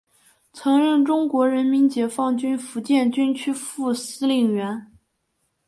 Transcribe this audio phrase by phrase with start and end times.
[0.51, 4.91] 曾任中国人民解放军福建军区副司令员。